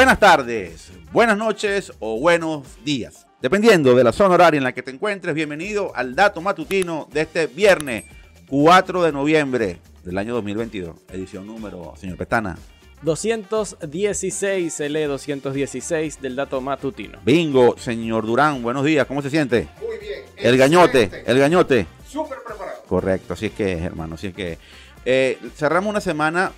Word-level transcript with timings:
Buenas 0.00 0.18
tardes, 0.18 0.90
buenas 1.12 1.36
noches 1.36 1.92
o 1.98 2.18
buenos 2.18 2.66
días. 2.86 3.26
Dependiendo 3.42 3.94
de 3.94 4.02
la 4.02 4.12
zona 4.12 4.34
horaria 4.34 4.56
en 4.56 4.64
la 4.64 4.72
que 4.72 4.82
te 4.82 4.90
encuentres, 4.90 5.34
bienvenido 5.34 5.94
al 5.94 6.14
dato 6.14 6.40
matutino 6.40 7.06
de 7.12 7.20
este 7.20 7.48
viernes 7.48 8.04
4 8.48 9.02
de 9.02 9.12
noviembre 9.12 9.78
del 10.02 10.16
año 10.16 10.32
2022. 10.36 10.96
Edición 11.12 11.46
número, 11.46 11.92
señor 11.98 12.16
Pestana. 12.16 12.56
216, 13.02 14.80
LE 14.80 15.04
216 15.04 16.22
del 16.22 16.34
dato 16.34 16.62
matutino. 16.62 17.18
Bingo, 17.22 17.76
señor 17.76 18.24
Durán, 18.24 18.62
buenos 18.62 18.86
días, 18.86 19.06
¿cómo 19.06 19.20
se 19.20 19.28
siente? 19.28 19.68
Muy 19.86 19.98
bien. 19.98 20.22
El 20.38 20.56
gañote, 20.56 21.24
el 21.26 21.38
gañote. 21.38 21.86
Súper 22.08 22.38
preparado. 22.42 22.84
Correcto, 22.88 23.34
así 23.34 23.46
es 23.46 23.52
que 23.52 23.74
es, 23.74 23.82
hermano, 23.82 24.14
así 24.14 24.28
es 24.28 24.34
que 24.34 24.56
eh, 25.04 25.38
cerramos 25.56 25.90
una 25.90 26.00
semana 26.00 26.52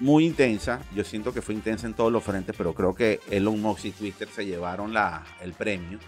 muy 0.00 0.26
intensa. 0.26 0.80
Yo 0.94 1.04
siento 1.04 1.32
que 1.32 1.42
fue 1.42 1.54
intensa 1.54 1.86
en 1.86 1.94
todos 1.94 2.12
los 2.12 2.22
frentes, 2.22 2.54
pero 2.56 2.74
creo 2.74 2.94
que 2.94 3.20
Elon 3.30 3.60
Musk 3.60 3.86
y 3.86 3.90
Twitter 3.92 4.28
se 4.28 4.44
llevaron 4.44 4.92
la, 4.92 5.24
el 5.40 5.52
premio. 5.52 5.98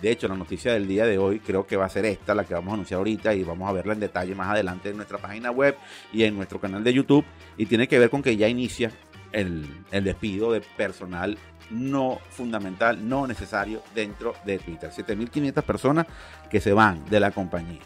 De 0.00 0.10
hecho, 0.10 0.26
la 0.26 0.34
noticia 0.34 0.72
del 0.72 0.88
día 0.88 1.06
de 1.06 1.16
hoy 1.18 1.38
creo 1.38 1.64
que 1.64 1.76
va 1.76 1.84
a 1.84 1.88
ser 1.88 2.04
esta, 2.06 2.34
la 2.34 2.44
que 2.44 2.54
vamos 2.54 2.72
a 2.72 2.74
anunciar 2.74 2.98
ahorita 2.98 3.34
y 3.34 3.44
vamos 3.44 3.68
a 3.68 3.72
verla 3.72 3.92
en 3.92 4.00
detalle 4.00 4.34
más 4.34 4.48
adelante 4.48 4.90
en 4.90 4.96
nuestra 4.96 5.18
página 5.18 5.52
web 5.52 5.76
y 6.12 6.24
en 6.24 6.34
nuestro 6.34 6.60
canal 6.60 6.82
de 6.82 6.92
YouTube. 6.92 7.24
Y 7.56 7.66
tiene 7.66 7.86
que 7.86 7.98
ver 8.00 8.10
con 8.10 8.20
que 8.20 8.36
ya 8.36 8.48
inicia 8.48 8.90
el, 9.30 9.64
el 9.92 10.04
despido 10.04 10.52
de 10.52 10.60
personal 10.60 11.38
no 11.70 12.18
fundamental, 12.30 13.08
no 13.08 13.26
necesario 13.26 13.82
dentro 13.94 14.34
de 14.44 14.58
Twitter. 14.58 14.90
7.500 14.90 15.62
personas 15.62 16.06
que 16.50 16.60
se 16.60 16.72
van 16.72 17.04
de 17.06 17.20
la 17.20 17.30
compañía. 17.30 17.80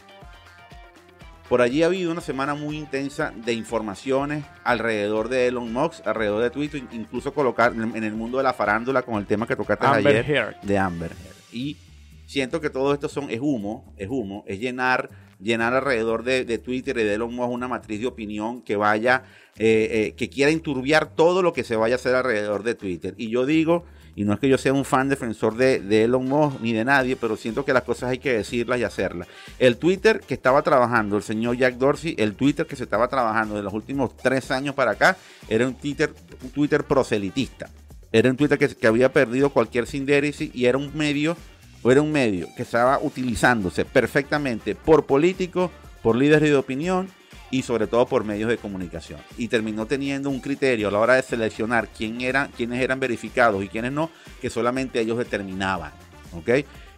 Por 1.49 1.61
allí 1.61 1.81
ha 1.81 1.85
habido 1.85 2.11
una 2.11 2.19
semana 2.19 2.55
muy 2.55 2.75
intensa 2.75 3.33
de 3.33 3.53
informaciones 3.53 4.43
alrededor 4.65 5.29
de 5.29 5.47
Elon 5.47 5.71
Musk, 5.71 6.05
alrededor 6.05 6.43
de 6.43 6.49
Twitter, 6.49 6.83
incluso 6.91 7.33
colocar 7.33 7.73
en 7.73 8.03
el 8.03 8.13
mundo 8.13 8.37
de 8.37 8.43
la 8.43 8.53
farándula 8.53 9.01
con 9.01 9.15
el 9.15 9.25
tema 9.25 9.47
que 9.47 9.55
tocaste 9.55 9.85
Amber 9.85 10.07
ayer 10.07 10.29
Heard. 10.29 10.55
de 10.61 10.77
Amber 10.77 11.11
Heard. 11.11 11.35
Y 11.53 11.77
siento 12.25 12.59
que 12.59 12.69
todo 12.69 12.93
esto 12.93 13.07
son, 13.07 13.29
es 13.29 13.39
humo, 13.39 13.93
es 13.95 14.09
humo, 14.09 14.43
es 14.45 14.59
llenar, 14.59 15.09
llenar 15.39 15.73
alrededor 15.73 16.23
de, 16.23 16.43
de 16.43 16.57
Twitter 16.57 16.97
y 16.97 17.03
de 17.03 17.13
Elon 17.13 17.33
Musk 17.33 17.49
una 17.49 17.69
matriz 17.69 18.01
de 18.01 18.07
opinión 18.07 18.61
que 18.61 18.75
vaya, 18.75 19.23
eh, 19.57 19.87
eh, 19.89 20.13
que 20.17 20.29
quiera 20.29 20.51
enturbiar 20.51 21.15
todo 21.15 21.41
lo 21.41 21.53
que 21.53 21.63
se 21.63 21.77
vaya 21.77 21.95
a 21.95 21.97
hacer 21.97 22.13
alrededor 22.13 22.63
de 22.63 22.75
Twitter. 22.75 23.13
Y 23.17 23.29
yo 23.29 23.45
digo, 23.45 23.85
y 24.17 24.23
no 24.23 24.33
es 24.33 24.39
que 24.39 24.49
yo 24.49 24.57
sea 24.57 24.73
un 24.73 24.83
fan 24.83 25.09
defensor 25.09 25.55
de, 25.55 26.03
Elon 26.03 26.27
Musk 26.27 26.59
ni 26.59 26.73
de 26.73 26.83
nadie, 26.83 27.15
pero 27.15 27.37
siento 27.37 27.63
que 27.63 27.71
las 27.71 27.83
cosas 27.83 28.09
hay 28.09 28.17
que 28.17 28.33
decirlas 28.33 28.79
y 28.79 28.83
hacerlas. 28.83 29.27
El 29.59 29.77
Twitter 29.77 30.21
que 30.21 30.33
estaba 30.33 30.63
trabajando 30.63 31.17
el 31.17 31.21
señor 31.21 31.55
Jack 31.55 31.75
Dorsey, 31.75 32.15
el 32.17 32.33
Twitter 32.33 32.65
que 32.65 32.75
se 32.75 32.85
estaba 32.85 33.07
trabajando 33.09 33.53
de 33.53 33.61
los 33.61 33.71
últimos 33.73 34.17
tres 34.17 34.49
años 34.49 34.73
para 34.73 34.91
acá, 34.93 35.17
era 35.47 35.67
un 35.67 35.75
Twitter, 35.75 36.11
un 36.43 36.49
Twitter 36.49 36.83
proselitista. 36.83 37.69
Era 38.11 38.31
un 38.31 38.37
Twitter 38.37 38.57
que, 38.57 38.69
que 38.69 38.87
había 38.87 39.13
perdido 39.13 39.51
cualquier 39.51 39.85
sindéresis 39.85 40.49
y 40.51 40.65
era 40.65 40.79
un 40.79 40.97
medio, 40.97 41.37
o 41.83 41.91
era 41.91 42.01
un 42.01 42.11
medio 42.11 42.47
que 42.55 42.63
estaba 42.63 42.97
utilizándose 42.99 43.85
perfectamente 43.85 44.73
por 44.73 45.05
políticos, 45.05 45.69
por 46.01 46.15
líderes 46.15 46.49
de 46.49 46.55
opinión 46.55 47.07
y 47.51 47.61
sobre 47.61 47.87
todo 47.87 48.05
por 48.05 48.23
medios 48.23 48.49
de 48.49 48.57
comunicación. 48.57 49.19
Y 49.37 49.47
terminó 49.47 49.85
teniendo 49.85 50.29
un 50.29 50.39
criterio 50.39 50.87
a 50.87 50.91
la 50.91 50.99
hora 50.99 51.15
de 51.15 51.23
seleccionar 51.23 51.87
quién 51.89 52.21
eran, 52.21 52.51
quiénes 52.55 52.81
eran 52.81 52.99
verificados 52.99 53.63
y 53.63 53.69
quiénes 53.69 53.91
no, 53.91 54.09
que 54.41 54.49
solamente 54.49 54.99
ellos 54.99 55.17
determinaban. 55.17 55.91
¿ok? 56.33 56.49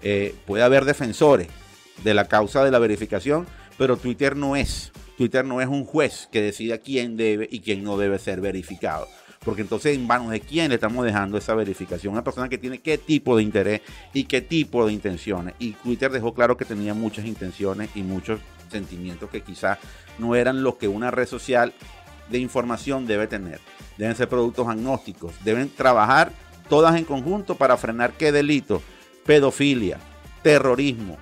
Eh, 0.01 0.35
puede 0.45 0.63
haber 0.63 0.85
defensores 0.85 1.47
de 2.03 2.13
la 2.13 2.27
causa 2.27 2.63
de 2.63 2.71
la 2.71 2.79
verificación, 2.79 3.45
pero 3.77 3.97
Twitter 3.97 4.35
no 4.35 4.55
es. 4.55 4.91
Twitter 5.17 5.43
no 5.43 5.61
es 5.61 5.67
un 5.67 5.85
juez 5.85 6.29
que 6.31 6.41
decida 6.41 6.77
quién 6.77 7.17
debe 7.17 7.47
y 7.51 7.59
quién 7.59 7.83
no 7.83 7.97
debe 7.97 8.19
ser 8.19 8.39
verificado. 8.39 9.07
Porque 9.43 9.61
entonces 9.61 9.95
en 9.95 10.05
manos 10.05 10.31
de 10.31 10.41
quién 10.41 10.69
le 10.69 10.75
estamos 10.75 11.05
dejando 11.05 11.37
esa 11.37 11.55
verificación. 11.55 12.13
Una 12.13 12.23
persona 12.23 12.49
que 12.49 12.57
tiene 12.57 12.79
qué 12.79 12.97
tipo 12.97 13.37
de 13.37 13.43
interés 13.43 13.81
y 14.13 14.25
qué 14.25 14.41
tipo 14.41 14.85
de 14.85 14.93
intenciones. 14.93 15.55
Y 15.59 15.71
Twitter 15.71 16.11
dejó 16.11 16.33
claro 16.33 16.57
que 16.57 16.65
tenía 16.65 16.93
muchas 16.93 17.25
intenciones 17.25 17.89
y 17.95 18.03
muchos 18.03 18.39
sentimientos 18.69 19.29
que 19.29 19.41
quizás 19.41 19.77
no 20.17 20.35
eran 20.35 20.63
los 20.63 20.75
que 20.75 20.87
una 20.87 21.11
red 21.11 21.27
social 21.27 21.73
de 22.29 22.39
información 22.39 23.07
debe 23.07 23.27
tener. 23.27 23.59
Deben 23.97 24.15
ser 24.15 24.29
productos 24.29 24.67
agnósticos. 24.67 25.33
Deben 25.43 25.69
trabajar 25.69 26.31
todas 26.69 26.95
en 26.95 27.05
conjunto 27.05 27.55
para 27.55 27.77
frenar 27.77 28.13
qué 28.13 28.31
delito. 28.31 28.81
Pedofilia, 29.25 29.99
terrorismo, 30.41 31.17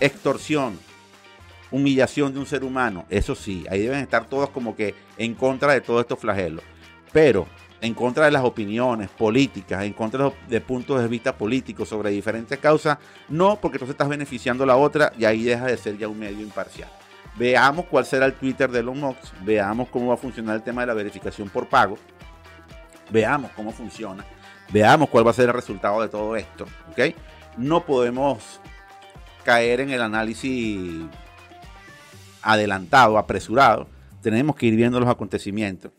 extorsión, 0.00 0.78
humillación 1.70 2.32
de 2.32 2.40
un 2.40 2.46
ser 2.46 2.64
humano. 2.64 3.06
Eso 3.08 3.34
sí, 3.34 3.64
ahí 3.70 3.80
deben 3.80 4.00
estar 4.00 4.28
todos 4.28 4.50
como 4.50 4.76
que 4.76 4.94
en 5.16 5.34
contra 5.34 5.72
de 5.72 5.80
todos 5.80 6.02
estos 6.02 6.18
flagelos. 6.18 6.62
Pero 7.12 7.46
en 7.80 7.94
contra 7.94 8.24
de 8.24 8.30
las 8.30 8.44
opiniones 8.44 9.08
políticas, 9.10 9.84
en 9.84 9.92
contra 9.92 10.32
de 10.48 10.60
puntos 10.60 11.00
de 11.00 11.08
vista 11.08 11.36
políticos 11.36 11.88
sobre 11.88 12.10
diferentes 12.10 12.58
causas, 12.58 12.98
no, 13.28 13.56
porque 13.56 13.76
entonces 13.76 13.94
estás 13.94 14.08
beneficiando 14.08 14.64
a 14.64 14.66
la 14.66 14.76
otra 14.76 15.12
y 15.18 15.24
ahí 15.24 15.44
deja 15.44 15.66
de 15.66 15.76
ser 15.76 15.98
ya 15.98 16.08
un 16.08 16.18
medio 16.18 16.40
imparcial. 16.40 16.88
Veamos 17.36 17.84
cuál 17.86 18.06
será 18.06 18.26
el 18.26 18.32
Twitter 18.34 18.70
de 18.70 18.80
Elon 18.80 18.98
Musk, 18.98 19.34
veamos 19.42 19.88
cómo 19.88 20.08
va 20.08 20.14
a 20.14 20.18
funcionar 20.18 20.56
el 20.56 20.62
tema 20.62 20.80
de 20.82 20.86
la 20.86 20.94
verificación 20.94 21.50
por 21.50 21.68
pago, 21.68 21.98
veamos 23.10 23.50
cómo 23.54 23.72
funciona, 23.72 24.24
veamos 24.72 25.10
cuál 25.10 25.26
va 25.26 25.32
a 25.32 25.34
ser 25.34 25.48
el 25.48 25.54
resultado 25.54 26.00
de 26.00 26.08
todo 26.08 26.34
esto, 26.34 26.64
¿ok? 26.90 27.14
No 27.58 27.84
podemos 27.84 28.60
caer 29.44 29.80
en 29.80 29.90
el 29.90 30.00
análisis 30.00 31.04
adelantado, 32.40 33.18
apresurado, 33.18 33.86
tenemos 34.22 34.56
que 34.56 34.66
ir 34.66 34.76
viendo 34.76 34.98
los 34.98 35.08
acontecimientos, 35.08 35.92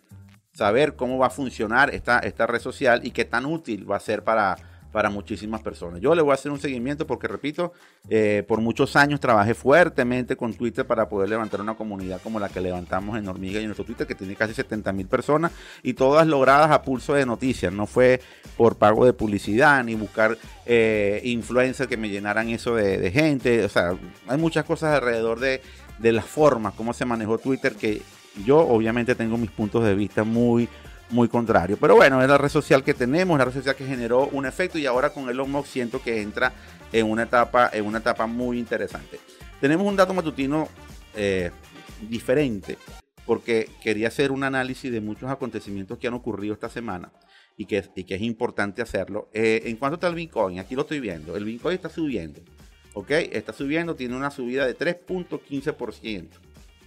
saber 0.57 0.95
cómo 0.95 1.19
va 1.19 1.27
a 1.27 1.29
funcionar 1.29 1.93
esta, 1.93 2.17
esta 2.19 2.47
red 2.47 2.59
social 2.59 3.01
y 3.03 3.11
qué 3.11 3.25
tan 3.25 3.45
útil 3.45 3.89
va 3.89 3.97
a 3.97 3.99
ser 3.99 4.23
para, 4.23 4.57
para 4.91 5.11
muchísimas 5.11 5.61
personas. 5.61 6.01
Yo 6.01 6.15
le 6.15 6.23
voy 6.23 6.31
a 6.31 6.33
hacer 6.33 6.51
un 6.51 6.59
seguimiento 6.59 7.05
porque, 7.05 7.27
repito, 7.27 7.73
eh, 8.09 8.43
por 8.47 8.59
muchos 8.59 8.95
años 8.95 9.19
trabajé 9.19 9.53
fuertemente 9.53 10.35
con 10.35 10.55
Twitter 10.55 10.87
para 10.87 11.07
poder 11.09 11.29
levantar 11.29 11.61
una 11.61 11.75
comunidad 11.75 12.19
como 12.23 12.39
la 12.39 12.49
que 12.49 12.59
levantamos 12.59 13.19
en 13.19 13.27
Hormiga 13.27 13.59
y 13.59 13.63
en 13.63 13.67
nuestro 13.67 13.85
Twitter, 13.85 14.07
que 14.07 14.15
tiene 14.15 14.35
casi 14.35 14.55
70 14.55 14.91
mil 14.93 15.05
personas 15.05 15.51
y 15.83 15.93
todas 15.93 16.25
logradas 16.25 16.71
a 16.71 16.81
pulso 16.81 17.13
de 17.13 17.27
noticias. 17.27 17.71
No 17.71 17.85
fue 17.85 18.19
por 18.57 18.77
pago 18.77 19.05
de 19.05 19.13
publicidad 19.13 19.83
ni 19.83 19.93
buscar 19.93 20.39
eh, 20.65 21.21
influencers 21.23 21.87
que 21.87 21.97
me 21.97 22.09
llenaran 22.09 22.49
eso 22.49 22.73
de, 22.73 22.97
de 22.97 23.11
gente. 23.11 23.63
O 23.63 23.69
sea, 23.69 23.95
hay 24.27 24.37
muchas 24.39 24.65
cosas 24.65 24.95
alrededor 24.95 25.39
de, 25.39 25.61
de 25.99 26.11
las 26.11 26.25
formas, 26.25 26.73
cómo 26.73 26.93
se 26.93 27.05
manejó 27.05 27.37
Twitter, 27.37 27.75
que 27.75 28.01
yo 28.45 28.59
obviamente 28.59 29.15
tengo 29.15 29.37
mis 29.37 29.51
puntos 29.51 29.83
de 29.83 29.95
vista 29.95 30.23
muy, 30.23 30.67
muy 31.09 31.27
contrarios. 31.27 31.79
Pero 31.79 31.95
bueno, 31.95 32.21
es 32.21 32.27
la 32.27 32.37
red 32.37 32.49
social 32.49 32.83
que 32.83 32.93
tenemos, 32.93 33.37
la 33.37 33.45
red 33.45 33.53
social 33.53 33.75
que 33.75 33.85
generó 33.85 34.27
un 34.27 34.45
efecto 34.45 34.77
y 34.77 34.85
ahora 34.85 35.11
con 35.11 35.29
Elon 35.29 35.51
Musk 35.51 35.69
siento 35.69 36.01
que 36.01 36.21
entra 36.21 36.53
en 36.91 37.09
una 37.09 37.23
etapa, 37.23 37.69
en 37.73 37.85
una 37.85 37.99
etapa 37.99 38.27
muy 38.27 38.59
interesante. 38.59 39.19
Tenemos 39.59 39.87
un 39.87 39.95
dato 39.95 40.13
matutino 40.13 40.67
eh, 41.15 41.51
diferente 42.01 42.77
porque 43.25 43.69
quería 43.83 44.07
hacer 44.07 44.31
un 44.31 44.43
análisis 44.43 44.91
de 44.91 45.01
muchos 45.01 45.29
acontecimientos 45.29 45.97
que 45.97 46.07
han 46.07 46.13
ocurrido 46.13 46.53
esta 46.53 46.69
semana 46.69 47.11
y 47.57 47.65
que, 47.65 47.83
y 47.95 48.03
que 48.03 48.15
es 48.15 48.21
importante 48.21 48.81
hacerlo. 48.81 49.29
Eh, 49.33 49.63
en 49.65 49.75
cuanto 49.77 49.95
está 49.95 50.07
el 50.07 50.15
Bitcoin, 50.15 50.59
aquí 50.59 50.75
lo 50.75 50.83
estoy 50.83 50.99
viendo, 50.99 51.35
el 51.35 51.43
Bitcoin 51.43 51.75
está 51.75 51.89
subiendo. 51.89 52.41
¿ok? 52.97 53.11
Está 53.11 53.53
subiendo, 53.53 53.95
tiene 53.95 54.15
una 54.15 54.31
subida 54.31 54.65
de 54.65 54.75
3.15%. 54.75 56.29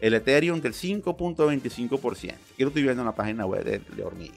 El 0.01 0.15
Ethereum 0.15 0.61
del 0.61 0.73
5.25%. 0.73 2.35
Aquí 2.53 2.63
lo 2.63 2.69
estoy 2.69 2.83
viendo 2.83 3.03
en 3.03 3.07
la 3.07 3.15
página 3.15 3.47
web 3.47 3.65
de, 3.65 3.79
de 3.79 4.03
Hormiga. 4.03 4.35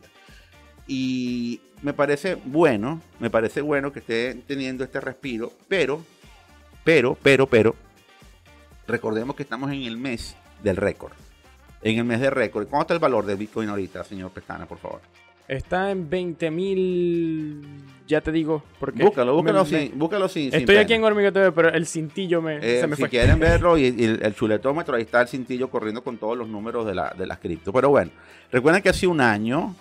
Y 0.87 1.61
me 1.81 1.93
parece 1.93 2.35
bueno, 2.35 3.01
me 3.19 3.29
parece 3.29 3.61
bueno 3.61 3.91
que 3.91 3.99
esté 3.99 4.35
teniendo 4.47 4.83
este 4.83 4.99
respiro, 4.99 5.53
pero, 5.67 6.03
pero, 6.83 7.17
pero, 7.21 7.47
pero, 7.47 7.75
recordemos 8.87 9.35
que 9.35 9.43
estamos 9.43 9.71
en 9.71 9.83
el 9.83 9.97
mes 9.97 10.35
del 10.61 10.77
récord. 10.77 11.13
En 11.81 11.97
el 11.97 12.05
mes 12.05 12.21
de 12.21 12.29
récord. 12.29 12.67
¿Cuánto 12.67 12.81
está 12.81 12.93
el 12.93 12.99
valor 12.99 13.25
del 13.25 13.37
Bitcoin 13.37 13.69
ahorita, 13.69 14.03
señor 14.03 14.31
Pestana, 14.31 14.65
por 14.65 14.77
favor? 14.77 15.01
Está 15.47 15.91
en 15.91 16.09
20 16.09 16.51
mil. 16.51 17.61
Ya 18.07 18.21
te 18.21 18.31
digo. 18.31 18.63
Porque 18.79 19.03
Búscalo, 19.03 19.33
búscalo, 19.33 19.63
me- 19.65 19.71
me- 19.71 19.87
sin, 19.87 19.97
búscalo 19.99 20.27
sin, 20.27 20.51
sin 20.51 20.59
Estoy 20.61 20.75
aquí 20.77 20.87
pena. 20.93 20.95
en 20.97 21.03
Hormiga 21.05 21.31
TV, 21.31 21.51
pero 21.51 21.69
el 21.69 21.85
cintillo 21.85 22.41
me, 22.41 22.57
Eh, 22.57 22.81
se 22.81 22.87
me 22.87 22.95
si 22.95 23.01
fue. 23.03 23.09
quieren 23.09 23.39
verlo, 23.39 23.77
y, 23.77 23.83
y 23.83 24.03
el, 24.03 24.19
el 24.23 24.35
chuletómetro, 24.35 24.95
ahí 24.95 25.03
está 25.03 25.21
el 25.21 25.27
cintillo 25.27 25.69
corriendo 25.69 26.03
con 26.03 26.17
todos 26.17 26.37
los 26.37 26.47
números 26.47 26.85
de, 26.85 26.95
la, 26.95 27.13
de 27.17 27.25
las 27.25 27.39
cripto. 27.39 27.71
Pero 27.71 27.89
bueno, 27.89 28.11
recuerden 28.51 28.81
que 28.81 28.89
hace 28.89 29.07
un 29.07 29.21
año 29.21 29.75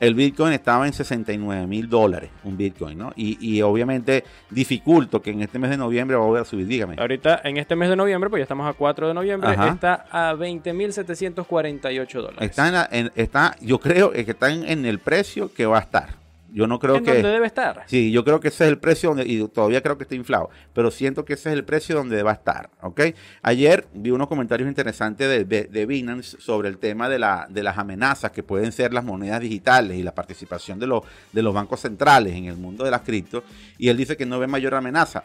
el 0.00 0.14
Bitcoin 0.14 0.52
estaba 0.52 0.86
en 0.86 0.92
69 0.92 1.66
mil 1.66 1.88
dólares, 1.88 2.30
un 2.44 2.56
Bitcoin, 2.56 2.96
¿no? 2.98 3.12
Y, 3.16 3.36
y 3.40 3.62
obviamente 3.62 4.24
dificulto 4.50 5.20
que 5.20 5.30
en 5.30 5.42
este 5.42 5.58
mes 5.58 5.70
de 5.70 5.76
noviembre 5.76 6.16
va 6.16 6.22
a 6.22 6.26
volver 6.26 6.42
a 6.42 6.44
subir, 6.44 6.66
dígame. 6.66 6.94
Ahorita, 6.98 7.40
en 7.44 7.56
este 7.56 7.74
mes 7.76 7.88
de 7.88 7.96
noviembre, 7.96 8.30
pues 8.30 8.40
ya 8.40 8.44
estamos 8.44 8.68
a 8.68 8.72
4 8.74 9.08
de 9.08 9.14
noviembre, 9.14 9.50
Ajá. 9.50 9.68
está 9.68 10.06
a 10.10 10.34
20.748 10.34 12.12
dólares. 12.20 12.38
Está, 12.50 12.66
en 12.68 12.72
la- 12.74 12.88
en- 12.90 13.12
está 13.14 13.56
yo 13.60 13.78
creo 13.80 14.12
que 14.12 14.20
está 14.20 14.50
en, 14.50 14.64
en 14.68 14.84
el 14.86 14.98
precio 14.98 15.52
que 15.52 15.66
va 15.66 15.78
a 15.78 15.80
estar. 15.80 16.08
Yo 16.50 16.66
no 16.66 16.78
creo 16.78 16.96
¿En 16.96 17.04
que... 17.04 17.12
dónde 17.14 17.28
debe 17.28 17.46
estar? 17.46 17.84
Sí, 17.86 18.10
yo 18.10 18.24
creo 18.24 18.40
que 18.40 18.48
ese 18.48 18.64
es 18.64 18.70
el 18.70 18.78
precio 18.78 19.10
donde, 19.10 19.24
y 19.26 19.46
todavía 19.48 19.82
creo 19.82 19.98
que 19.98 20.04
está 20.04 20.14
inflado, 20.14 20.48
pero 20.72 20.90
siento 20.90 21.24
que 21.24 21.34
ese 21.34 21.50
es 21.50 21.54
el 21.54 21.64
precio 21.64 21.96
donde 21.96 22.22
va 22.22 22.30
a 22.30 22.34
estar, 22.34 22.70
¿ok? 22.80 23.00
Ayer 23.42 23.86
vi 23.92 24.10
unos 24.10 24.28
comentarios 24.28 24.68
interesantes 24.68 25.28
de, 25.28 25.44
de, 25.44 25.64
de 25.64 25.86
Binance 25.86 26.40
sobre 26.40 26.68
el 26.68 26.78
tema 26.78 27.08
de, 27.08 27.18
la, 27.18 27.46
de 27.50 27.62
las 27.62 27.76
amenazas 27.76 28.30
que 28.30 28.42
pueden 28.42 28.72
ser 28.72 28.94
las 28.94 29.04
monedas 29.04 29.40
digitales 29.40 29.98
y 29.98 30.02
la 30.02 30.14
participación 30.14 30.78
de, 30.78 30.86
los 30.86 31.02
de 31.32 31.42
los 31.42 31.52
bancos 31.52 31.80
centrales 31.80 32.34
en 32.34 32.46
el 32.46 32.56
mundo 32.56 32.84
de 32.84 32.90
las 32.90 33.02
cripto, 33.02 33.44
y 33.76 33.88
él 33.88 33.96
dice 33.96 34.16
que 34.16 34.26
no 34.26 34.38
ve 34.38 34.46
mayor 34.46 34.74
amenaza. 34.74 35.24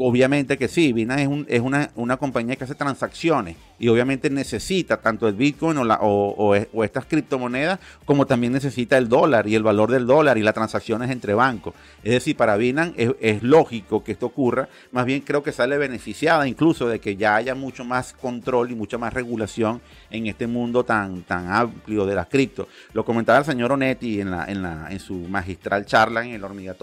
Obviamente 0.00 0.56
que 0.56 0.68
sí, 0.68 0.92
Binance 0.92 1.22
es, 1.24 1.28
un, 1.28 1.46
es 1.48 1.90
una, 1.96 2.16
compañía 2.18 2.54
que 2.54 2.62
hace 2.62 2.76
transacciones 2.76 3.56
y 3.80 3.88
obviamente 3.88 4.30
necesita 4.30 4.98
tanto 4.98 5.26
el 5.26 5.34
Bitcoin 5.34 5.76
o, 5.76 6.54
estas 6.84 7.04
criptomonedas 7.06 7.80
como 8.04 8.24
también 8.24 8.52
necesita 8.52 8.96
el 8.96 9.08
dólar 9.08 9.48
y 9.48 9.56
el 9.56 9.64
valor 9.64 9.90
del 9.90 10.06
dólar 10.06 10.38
y 10.38 10.42
las 10.42 10.54
transacciones 10.54 11.10
entre 11.10 11.34
bancos. 11.34 11.74
Es 12.04 12.12
decir, 12.12 12.36
para 12.36 12.56
Binance 12.56 13.16
es, 13.20 13.42
lógico 13.42 14.04
que 14.04 14.12
esto 14.12 14.26
ocurra, 14.26 14.68
más 14.92 15.04
bien 15.04 15.20
creo 15.22 15.42
que 15.42 15.50
sale 15.50 15.76
beneficiada 15.78 16.46
incluso 16.46 16.88
de 16.88 17.00
que 17.00 17.16
ya 17.16 17.34
haya 17.34 17.56
mucho 17.56 17.84
más 17.84 18.12
control 18.12 18.70
y 18.70 18.76
mucha 18.76 18.98
más 18.98 19.12
regulación 19.12 19.80
en 20.12 20.28
este 20.28 20.46
mundo 20.46 20.84
tan, 20.84 21.24
amplio 21.28 22.06
de 22.06 22.14
las 22.14 22.28
cripto. 22.28 22.68
Lo 22.92 23.04
comentaba 23.04 23.40
el 23.40 23.44
señor 23.44 23.72
Onetti 23.72 24.20
en, 24.20 24.30
la, 24.30 24.44
en, 24.44 24.62
la, 24.62 24.86
en 24.92 25.00
su 25.00 25.14
magistral 25.14 25.86
charla 25.86 26.24
en 26.24 26.34
el 26.34 26.44
Hormiga 26.44 26.76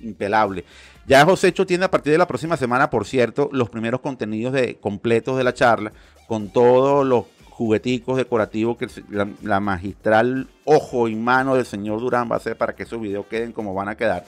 impelable. 0.00 0.64
Ya 1.06 1.24
Josecho 1.24 1.66
tiene 1.66 1.84
a 1.84 1.90
partir 1.90 2.12
de 2.12 2.18
la 2.18 2.28
próxima 2.28 2.56
semana, 2.56 2.88
por 2.88 3.06
cierto, 3.06 3.48
los 3.52 3.68
primeros 3.68 4.00
contenidos 4.00 4.52
de, 4.52 4.76
completos 4.76 5.36
de 5.36 5.44
la 5.44 5.52
charla, 5.52 5.92
con 6.28 6.50
todos 6.50 7.04
los 7.04 7.24
jugueticos 7.50 8.16
decorativos 8.16 8.76
que 8.76 8.88
la, 9.10 9.28
la, 9.42 9.60
magistral 9.60 10.48
ojo 10.64 11.08
y 11.08 11.16
mano 11.16 11.54
del 11.54 11.66
señor 11.66 12.00
Durán 12.00 12.30
va 12.30 12.36
a 12.36 12.38
hacer 12.38 12.56
para 12.56 12.74
que 12.74 12.84
esos 12.84 13.00
videos 13.00 13.26
queden 13.26 13.52
como 13.52 13.74
van 13.74 13.88
a 13.88 13.96
quedar. 13.96 14.24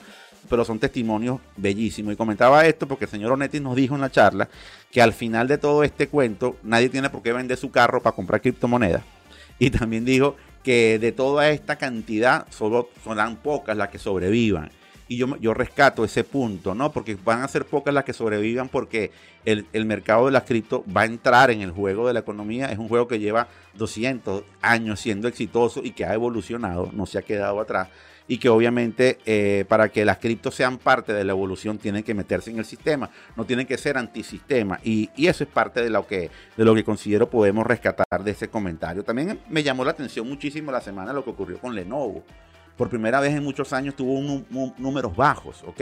Pero 0.49 0.63
son 0.63 0.77
testimonios 0.77 1.39
bellísimos. 1.55 2.13
Y 2.13 2.17
comentaba 2.17 2.65
esto 2.67 2.87
porque 2.87 3.05
el 3.05 3.11
señor 3.11 3.31
Onetti 3.31 3.59
nos 3.59 3.75
dijo 3.75 3.95
en 3.95 4.01
la 4.01 4.11
charla 4.11 4.47
que 4.91 5.01
al 5.01 5.13
final 5.13 5.47
de 5.47 5.57
todo 5.57 5.83
este 5.83 6.07
cuento 6.07 6.57
nadie 6.61 6.89
tiene 6.89 7.09
por 7.09 7.23
qué 7.23 7.33
vender 7.33 7.57
su 7.57 7.71
carro 7.71 8.01
para 8.01 8.15
comprar 8.15 8.41
criptomonedas. 8.41 9.03
Y 9.57 9.71
también 9.71 10.05
dijo 10.05 10.35
que 10.61 10.99
de 10.99 11.11
toda 11.11 11.49
esta 11.49 11.77
cantidad 11.77 12.45
solo 12.51 12.89
serán 13.03 13.37
pocas 13.37 13.75
las 13.75 13.89
que 13.89 13.97
sobrevivan 13.97 14.69
y 15.07 15.17
yo, 15.17 15.37
yo 15.37 15.53
rescato 15.53 16.03
ese 16.03 16.23
punto, 16.23 16.73
¿no? 16.73 16.91
Porque 16.91 17.15
van 17.23 17.43
a 17.43 17.47
ser 17.47 17.65
pocas 17.65 17.93
las 17.93 18.03
que 18.03 18.13
sobrevivan 18.13 18.69
porque 18.69 19.11
el, 19.45 19.67
el, 19.71 19.85
mercado 19.85 20.25
de 20.25 20.31
las 20.31 20.43
cripto 20.43 20.83
va 20.95 21.01
a 21.01 21.05
entrar 21.05 21.51
en 21.51 21.61
el 21.61 21.71
juego 21.71 22.07
de 22.07 22.13
la 22.13 22.21
economía. 22.21 22.71
Es 22.71 22.79
un 22.79 22.87
juego 22.87 23.07
que 23.07 23.19
lleva 23.19 23.47
200 23.75 24.43
años 24.61 24.99
siendo 24.99 25.27
exitoso 25.27 25.81
y 25.83 25.91
que 25.91 26.05
ha 26.05 26.13
evolucionado, 26.13 26.89
no 26.91 27.05
se 27.05 27.19
ha 27.19 27.21
quedado 27.21 27.59
atrás. 27.59 27.89
Y 28.27 28.39
que 28.39 28.49
obviamente 28.49 29.19
eh, 29.27 29.65
para 29.67 29.89
que 29.89 30.03
las 30.03 30.17
criptos 30.17 30.55
sean 30.55 30.79
parte 30.79 31.13
de 31.13 31.23
la 31.23 31.33
evolución 31.33 31.77
tienen 31.77 32.01
que 32.01 32.15
meterse 32.15 32.49
en 32.49 32.57
el 32.57 32.65
sistema, 32.65 33.11
no 33.35 33.45
tienen 33.45 33.67
que 33.67 33.77
ser 33.77 33.99
antisistema. 33.99 34.79
Y, 34.83 35.11
y 35.15 35.27
eso 35.27 35.43
es 35.43 35.49
parte 35.51 35.83
de 35.83 35.91
lo, 35.91 36.07
que, 36.07 36.31
de 36.57 36.65
lo 36.65 36.73
que 36.73 36.83
considero 36.83 37.29
podemos 37.29 37.67
rescatar 37.67 38.23
de 38.23 38.31
ese 38.31 38.47
comentario. 38.47 39.03
También 39.03 39.39
me 39.47 39.61
llamó 39.61 39.85
la 39.85 39.91
atención 39.91 40.27
muchísimo 40.27 40.71
la 40.71 40.81
semana 40.81 41.13
lo 41.13 41.23
que 41.23 41.29
ocurrió 41.29 41.59
con 41.59 41.75
Lenovo 41.75 42.23
por 42.77 42.89
primera 42.89 43.19
vez 43.19 43.33
en 43.33 43.43
muchos 43.43 43.73
años 43.73 43.95
tuvo 43.95 44.13
un, 44.13 44.45
un, 44.51 44.73
números 44.77 45.15
bajos, 45.15 45.63
¿ok? 45.63 45.81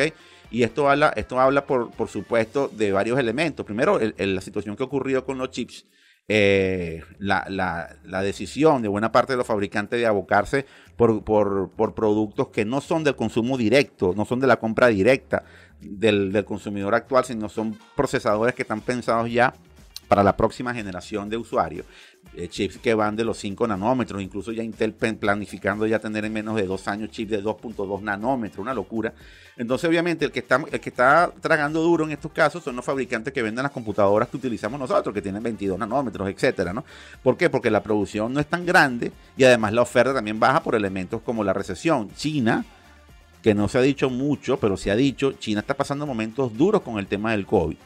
Y 0.51 0.63
esto 0.63 0.90
habla, 0.90 1.12
esto 1.16 1.40
habla 1.40 1.66
por, 1.66 1.92
por 1.92 2.10
supuesto, 2.10 2.68
de 2.68 2.92
varios 2.92 3.18
elementos. 3.18 3.66
Primero, 3.66 4.00
el, 4.00 4.36
la 4.36 4.42
situación 4.42 4.75
que 4.75 4.84
ocurrió 4.84 5.25
con 5.25 5.38
los 5.38 5.50
chips, 5.50 5.86
eh, 6.28 7.01
la, 7.18 7.45
la, 7.50 7.98
la, 8.06 8.22
decisión 8.22 8.81
de 8.81 8.88
buena 8.88 9.12
parte 9.12 9.34
de 9.34 9.38
los 9.38 9.48
fabricantes 9.48 10.00
de 10.00 10.06
abocarse 10.06 10.66
por, 10.95 11.24
por, 11.24 11.72
por, 11.72 11.94
productos 11.95 12.48
que 12.48 12.63
no 12.63 12.80
son 12.80 13.04
del 13.04 13.16
consumo 13.16 13.57
directo, 13.57 14.13
no 14.16 14.24
son 14.24 14.39
de 14.39 14.48
la 14.48 14.57
compra 14.57 14.88
directa 14.88 15.44
del, 15.81 16.31
del 16.31 16.46
consumidor 16.46 16.96
actual, 16.96 17.25
sino 17.25 17.50
son 17.50 17.78
procesadores 17.96 18.56
que 18.56 18.62
están 18.62 18.80
pensados 18.80 19.30
ya 19.30 19.54
para 20.13 20.24
la 20.24 20.38
próxima 20.38 20.75
generación 20.75 21.27
de 21.27 21.38
usuarios. 21.38 21.88
Eh, 22.36 22.48
chips 22.48 22.77
que 22.77 22.94
van 22.94 23.15
de 23.15 23.25
los 23.25 23.36
5 23.39 23.65
nanómetros, 23.65 24.21
incluso 24.21 24.51
ya 24.51 24.62
Intel 24.62 24.94
planificando 24.94 25.88
ya 25.88 25.98
tener 25.98 26.24
en 26.24 26.31
menos 26.31 26.56
de 26.56 26.68
dos 26.68 26.88
años 26.88 27.10
chips 27.10 27.31
de 27.31 27.44
2.2 27.44 28.00
nanómetros, 28.00 28.60
una 28.60 28.75
locura. 28.75 29.12
Entonces, 29.57 29.89
obviamente, 29.89 30.25
el 30.25 30.31
que, 30.31 30.42
está, 30.42 31.31
tragando 31.42 31.81
duro 31.81 32.06
en 32.06 32.12
estos 32.12 32.31
casos 32.31 32.63
son 32.63 32.75
los 32.75 32.86
fabricantes 32.86 33.33
que 33.33 33.42
venden 33.42 33.63
las 33.63 33.71
computadoras 33.71 34.30
que 34.30 34.38
utilizamos 34.38 34.80
nosotros, 34.80 35.15
que 35.15 35.21
tienen 35.24 35.42
22 35.42 35.80
nanómetros, 35.80 36.30
etcétera, 36.30 36.74
¿no? 36.74 36.86
¿Por 37.24 37.36
qué? 37.36 37.50
Porque 37.50 37.71
la 37.71 37.81
producción 37.81 38.31
no 38.33 38.39
es 38.39 38.45
tan 38.45 38.68
grande 38.68 39.12
y 39.36 39.45
además 39.45 39.74
la 39.74 39.81
oferta 39.81 40.13
también 40.13 40.39
baja 40.39 40.62
por 40.62 40.75
elementos 40.75 41.24
como 41.24 41.44
la 41.44 41.54
recesión. 41.54 42.12
China, 42.13 42.63
que 43.42 43.56
no 43.56 43.68
se 43.68 43.80
ha 43.80 43.81
dicho 43.81 44.12
mucho, 44.12 44.57
pero 44.57 44.77
se 44.77 44.92
ha 44.92 44.95
dicho, 44.95 45.31
China 45.31 45.62
está 45.62 45.74
pasando 45.74 46.06
momentos 46.06 46.56
duros 46.56 46.83
con 46.83 47.00
el 47.00 47.07
tema 47.07 47.31
del 47.31 47.48
COVID. 47.48 47.77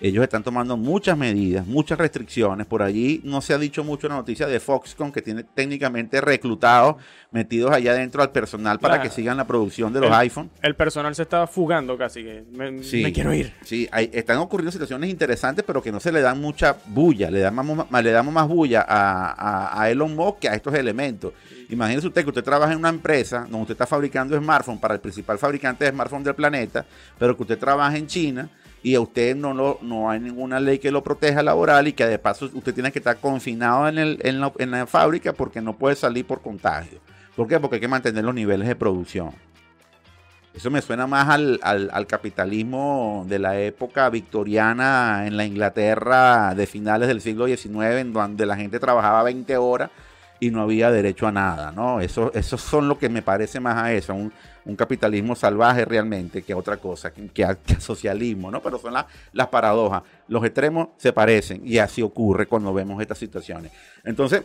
Ellos 0.00 0.22
están 0.22 0.44
tomando 0.44 0.76
muchas 0.76 1.18
medidas, 1.18 1.66
muchas 1.66 1.98
restricciones. 1.98 2.66
Por 2.66 2.82
allí 2.82 3.20
no 3.24 3.40
se 3.40 3.52
ha 3.52 3.58
dicho 3.58 3.82
mucho 3.82 4.08
la 4.08 4.14
noticia 4.14 4.46
de 4.46 4.60
Foxconn, 4.60 5.10
que 5.10 5.22
tiene 5.22 5.42
técnicamente 5.42 6.20
reclutados, 6.20 6.96
metidos 7.32 7.72
allá 7.72 7.90
adentro 7.90 8.22
al 8.22 8.30
personal 8.30 8.78
para 8.78 8.94
claro. 8.94 9.08
que 9.08 9.14
sigan 9.14 9.36
la 9.36 9.46
producción 9.46 9.92
de 9.92 10.00
los 10.00 10.10
el, 10.10 10.14
iPhone. 10.14 10.50
El 10.62 10.76
personal 10.76 11.16
se 11.16 11.22
estaba 11.22 11.48
fugando 11.48 11.98
casi, 11.98 12.22
que 12.22 12.44
me, 12.52 12.80
sí, 12.84 13.02
me 13.02 13.12
quiero 13.12 13.34
ir. 13.34 13.52
Sí, 13.62 13.88
hay, 13.90 14.08
están 14.12 14.38
ocurriendo 14.38 14.70
situaciones 14.70 15.10
interesantes, 15.10 15.64
pero 15.66 15.82
que 15.82 15.90
no 15.90 15.98
se 15.98 16.12
le 16.12 16.20
dan 16.20 16.40
mucha 16.40 16.76
bulla. 16.86 17.28
Le 17.28 17.40
damos, 17.40 17.90
le 17.90 18.10
damos 18.12 18.32
más 18.32 18.46
bulla 18.46 18.86
a, 18.88 19.32
a, 19.32 19.82
a 19.82 19.90
Elon 19.90 20.14
Musk 20.14 20.38
que 20.38 20.48
a 20.48 20.54
estos 20.54 20.74
elementos. 20.74 21.32
Imagínese 21.70 22.06
usted 22.06 22.22
que 22.22 22.28
usted 22.28 22.44
trabaja 22.44 22.72
en 22.72 22.78
una 22.78 22.88
empresa 22.88 23.40
donde 23.40 23.62
usted 23.62 23.74
está 23.74 23.86
fabricando 23.86 24.38
smartphones 24.38 24.80
para 24.80 24.94
el 24.94 25.00
principal 25.00 25.38
fabricante 25.38 25.84
de 25.84 25.90
smartphones 25.90 26.24
del 26.24 26.34
planeta, 26.36 26.86
pero 27.18 27.36
que 27.36 27.42
usted 27.42 27.58
trabaja 27.58 27.96
en 27.96 28.06
China 28.06 28.48
y 28.82 28.94
a 28.94 29.00
usted 29.00 29.36
no, 29.36 29.54
lo, 29.54 29.78
no 29.82 30.10
hay 30.10 30.20
ninguna 30.20 30.60
ley 30.60 30.78
que 30.78 30.90
lo 30.90 31.02
proteja 31.02 31.42
laboral 31.42 31.88
y 31.88 31.92
que 31.92 32.06
de 32.06 32.18
paso 32.18 32.50
usted 32.52 32.74
tiene 32.74 32.92
que 32.92 32.98
estar 32.98 33.18
confinado 33.18 33.88
en, 33.88 33.98
el, 33.98 34.18
en, 34.22 34.40
la, 34.40 34.52
en 34.58 34.70
la 34.70 34.86
fábrica 34.86 35.32
porque 35.32 35.60
no 35.60 35.76
puede 35.76 35.96
salir 35.96 36.26
por 36.26 36.40
contagio. 36.40 37.00
¿Por 37.34 37.48
qué? 37.48 37.58
Porque 37.60 37.76
hay 37.76 37.80
que 37.80 37.88
mantener 37.88 38.24
los 38.24 38.34
niveles 38.34 38.68
de 38.68 38.76
producción. 38.76 39.32
Eso 40.54 40.70
me 40.70 40.82
suena 40.82 41.06
más 41.06 41.28
al, 41.28 41.60
al, 41.62 41.88
al, 41.92 42.06
capitalismo 42.06 43.24
de 43.28 43.38
la 43.38 43.60
época 43.60 44.10
victoriana 44.10 45.24
en 45.26 45.36
la 45.36 45.44
Inglaterra 45.44 46.54
de 46.56 46.66
finales 46.66 47.06
del 47.06 47.20
siglo 47.20 47.46
XIX, 47.46 47.98
en 47.98 48.12
donde 48.12 48.44
la 48.44 48.56
gente 48.56 48.80
trabajaba 48.80 49.22
20 49.22 49.56
horas 49.56 49.90
y 50.40 50.50
no 50.50 50.62
había 50.62 50.90
derecho 50.90 51.26
a 51.26 51.32
nada, 51.32 51.72
¿no? 51.72 52.00
Eso, 52.00 52.32
eso 52.34 52.58
son 52.58 52.88
lo 52.88 52.98
que 52.98 53.08
me 53.08 53.22
parece 53.22 53.60
más 53.60 53.76
a 53.76 53.92
eso, 53.92 54.14
un, 54.14 54.32
un 54.64 54.76
capitalismo 54.76 55.34
salvaje 55.34 55.84
realmente 55.84 56.42
que 56.42 56.54
otra 56.54 56.76
cosa, 56.76 57.12
que, 57.12 57.26
que, 57.28 57.46
que 57.66 57.80
socialismo, 57.80 58.50
¿no? 58.50 58.62
Pero 58.62 58.78
son 58.78 58.92
la, 58.92 59.06
las 59.32 59.48
paradojas. 59.48 60.02
Los 60.28 60.44
extremos 60.44 60.88
se 60.98 61.12
parecen 61.12 61.62
y 61.64 61.78
así 61.78 62.02
ocurre 62.02 62.46
cuando 62.46 62.72
vemos 62.72 63.00
estas 63.00 63.18
situaciones. 63.18 63.72
Entonces, 64.04 64.42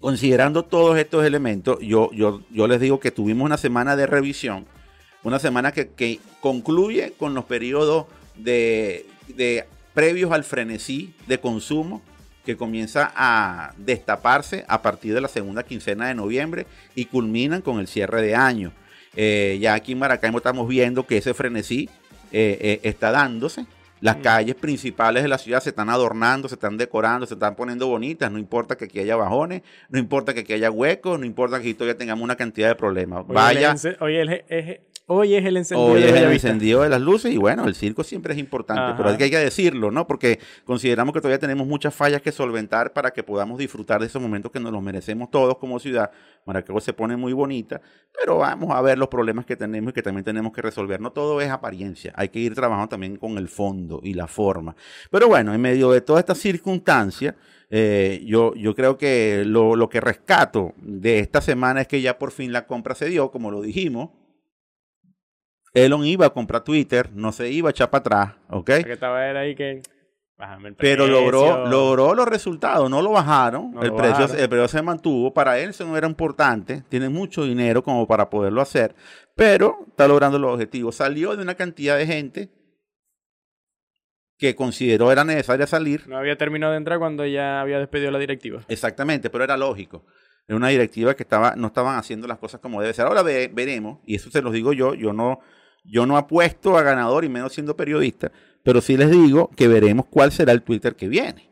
considerando 0.00 0.64
todos 0.64 0.98
estos 0.98 1.24
elementos, 1.24 1.78
yo, 1.80 2.10
yo, 2.12 2.42
yo 2.50 2.66
les 2.66 2.80
digo 2.80 3.00
que 3.00 3.10
tuvimos 3.10 3.44
una 3.44 3.56
semana 3.56 3.96
de 3.96 4.06
revisión, 4.06 4.66
una 5.22 5.38
semana 5.38 5.72
que, 5.72 5.88
que 5.88 6.20
concluye 6.40 7.12
con 7.18 7.34
los 7.34 7.44
periodos 7.44 8.06
de, 8.36 9.06
de 9.28 9.66
previos 9.94 10.32
al 10.32 10.44
frenesí 10.44 11.14
de 11.26 11.40
consumo 11.40 12.02
que 12.44 12.56
comienza 12.56 13.12
a 13.14 13.72
destaparse 13.76 14.64
a 14.68 14.82
partir 14.82 15.14
de 15.14 15.20
la 15.20 15.28
segunda 15.28 15.62
quincena 15.62 16.08
de 16.08 16.14
noviembre 16.14 16.66
y 16.94 17.06
culminan 17.06 17.62
con 17.62 17.78
el 17.78 17.88
cierre 17.88 18.22
de 18.22 18.34
año. 18.34 18.72
Eh, 19.16 19.58
ya 19.60 19.74
aquí 19.74 19.92
en 19.92 19.98
Maracaibo 19.98 20.38
estamos 20.38 20.68
viendo 20.68 21.06
que 21.06 21.18
ese 21.18 21.34
frenesí 21.34 21.90
eh, 22.32 22.58
eh, 22.60 22.80
está 22.84 23.10
dándose. 23.10 23.66
Las 24.00 24.18
mm. 24.18 24.22
calles 24.22 24.54
principales 24.54 25.22
de 25.22 25.28
la 25.28 25.38
ciudad 25.38 25.60
se 25.60 25.70
están 25.70 25.90
adornando, 25.90 26.48
se 26.48 26.54
están 26.54 26.76
decorando, 26.76 27.26
se 27.26 27.34
están 27.34 27.56
poniendo 27.56 27.88
bonitas. 27.88 28.30
No 28.30 28.38
importa 28.38 28.76
que 28.76 28.84
aquí 28.84 29.00
haya 29.00 29.16
bajones, 29.16 29.62
no 29.88 29.98
importa 29.98 30.34
que 30.34 30.40
aquí 30.40 30.52
haya 30.52 30.70
huecos, 30.70 31.18
no 31.18 31.26
importa 31.26 31.56
que 31.56 31.62
aquí 31.62 31.74
todavía 31.74 31.98
tengamos 31.98 32.22
una 32.22 32.36
cantidad 32.36 32.68
de 32.68 32.76
problemas. 32.76 33.24
Oye, 33.26 33.34
Vaya. 33.34 33.74
El, 33.82 33.96
oye, 34.00 34.20
el, 34.20 34.44
el, 34.48 34.80
Hoy 35.10 35.34
es 35.34 35.44
el 35.46 35.56
encendido. 35.56 35.90
Hoy 35.90 36.02
es 36.02 36.12
el 36.12 36.30
encendido 36.30 36.82
de 36.82 36.90
las 36.90 37.00
luces 37.00 37.32
y 37.32 37.38
bueno, 37.38 37.64
el 37.64 37.74
circo 37.74 38.04
siempre 38.04 38.34
es 38.34 38.38
importante, 38.38 38.82
Ajá. 38.82 38.94
pero 38.94 39.08
hay 39.08 39.16
que, 39.16 39.24
hay 39.24 39.30
que 39.30 39.38
decirlo, 39.38 39.90
¿no? 39.90 40.06
Porque 40.06 40.38
consideramos 40.66 41.14
que 41.14 41.20
todavía 41.22 41.38
tenemos 41.38 41.66
muchas 41.66 41.94
fallas 41.94 42.20
que 42.20 42.30
solventar 42.30 42.92
para 42.92 43.10
que 43.10 43.22
podamos 43.22 43.56
disfrutar 43.56 44.02
de 44.02 44.06
esos 44.06 44.20
momentos 44.20 44.52
que 44.52 44.60
nos 44.60 44.70
los 44.70 44.82
merecemos 44.82 45.30
todos 45.30 45.56
como 45.56 45.78
ciudad. 45.78 46.10
Maracaibo 46.44 46.78
se 46.82 46.92
pone 46.92 47.16
muy 47.16 47.32
bonita, 47.32 47.80
pero 48.20 48.36
vamos 48.36 48.70
a 48.70 48.82
ver 48.82 48.98
los 48.98 49.08
problemas 49.08 49.46
que 49.46 49.56
tenemos 49.56 49.92
y 49.92 49.94
que 49.94 50.02
también 50.02 50.24
tenemos 50.24 50.52
que 50.52 50.60
resolver. 50.60 51.00
No 51.00 51.10
todo 51.10 51.40
es 51.40 51.48
apariencia, 51.48 52.12
hay 52.14 52.28
que 52.28 52.40
ir 52.40 52.54
trabajando 52.54 52.90
también 52.90 53.16
con 53.16 53.38
el 53.38 53.48
fondo 53.48 54.00
y 54.04 54.12
la 54.12 54.26
forma. 54.26 54.76
Pero 55.10 55.26
bueno, 55.28 55.54
en 55.54 55.60
medio 55.62 55.90
de 55.90 56.02
todas 56.02 56.20
estas 56.20 56.36
circunstancias, 56.36 57.34
eh, 57.70 58.22
yo, 58.26 58.54
yo 58.56 58.74
creo 58.74 58.98
que 58.98 59.42
lo, 59.46 59.74
lo 59.74 59.88
que 59.88 60.02
rescato 60.02 60.74
de 60.76 61.20
esta 61.20 61.40
semana 61.40 61.80
es 61.80 61.88
que 61.88 62.02
ya 62.02 62.18
por 62.18 62.30
fin 62.30 62.52
la 62.52 62.66
compra 62.66 62.94
se 62.94 63.06
dio, 63.06 63.30
como 63.30 63.50
lo 63.50 63.62
dijimos. 63.62 64.10
Elon 65.74 66.04
iba 66.04 66.26
a 66.26 66.30
comprar 66.30 66.64
Twitter, 66.64 67.10
no 67.12 67.32
se 67.32 67.50
iba 67.50 67.68
a 67.68 67.72
echar 67.72 67.90
para 67.90 68.00
atrás, 68.00 68.34
¿ok? 68.50 68.70
Estaba 68.70 69.28
él 69.28 69.36
ahí 69.36 69.54
que... 69.54 69.82
El 70.64 70.76
Pero 70.76 71.08
logró, 71.08 71.66
logró 71.66 72.14
los 72.14 72.28
resultados, 72.28 72.88
no 72.88 73.02
lo 73.02 73.10
bajaron, 73.10 73.72
No 73.72 73.82
el, 73.82 73.88
lo 73.88 73.96
precio, 73.96 74.20
bajaron. 74.20 74.40
el 74.40 74.48
precio 74.48 74.68
se 74.68 74.82
mantuvo, 74.82 75.34
para 75.34 75.58
él 75.58 75.70
eso 75.70 75.84
no 75.84 75.96
era 75.96 76.06
importante, 76.06 76.84
tiene 76.88 77.08
mucho 77.08 77.42
dinero 77.42 77.82
como 77.82 78.06
para 78.06 78.30
poderlo 78.30 78.60
hacer, 78.60 78.94
pero 79.34 79.80
está 79.88 80.06
logrando 80.06 80.38
los 80.38 80.52
objetivos. 80.54 80.94
Salió 80.94 81.34
de 81.34 81.42
una 81.42 81.56
cantidad 81.56 81.98
de 81.98 82.06
gente 82.06 82.50
que 84.38 84.54
consideró 84.54 85.10
era 85.10 85.24
necesaria 85.24 85.66
salir, 85.66 86.06
No 86.06 86.16
había 86.16 86.36
terminado 86.38 86.70
de 86.72 86.78
entrar 86.78 87.00
cuando 87.00 87.26
ya 87.26 87.60
había 87.60 87.80
despedido 87.80 88.12
la 88.12 88.20
directiva. 88.20 88.62
exactamente, 88.68 89.30
pero 89.30 89.42
era 89.42 89.56
lógico. 89.56 90.04
Era 90.46 90.56
una 90.56 90.68
directiva 90.68 91.14
que 91.14 91.24
estaba, 91.24 91.56
no 91.56 91.66
estaban 91.66 91.98
haciendo 91.98 92.26
las 92.28 92.38
cosas 92.38 92.60
como 92.60 92.80
debe 92.80 92.94
ser. 92.94 93.06
Ahora 93.06 93.22
ve- 93.22 93.50
veremos, 93.52 93.98
y 94.06 94.14
eso 94.14 94.30
se 94.30 94.40
los 94.40 94.52
digo 94.52 94.72
yo, 94.72 94.94
yo 94.94 95.12
no, 95.12 95.40
yo 95.84 96.06
no 96.06 96.16
apuesto 96.16 96.76
a 96.76 96.82
ganador 96.82 97.24
y 97.24 97.28
menos 97.28 97.52
siendo 97.52 97.76
periodista, 97.76 98.30
pero 98.62 98.80
sí 98.80 98.96
les 98.96 99.10
digo 99.10 99.50
que 99.56 99.68
veremos 99.68 100.06
cuál 100.06 100.32
será 100.32 100.52
el 100.52 100.62
Twitter 100.62 100.96
que 100.96 101.08
viene. 101.08 101.50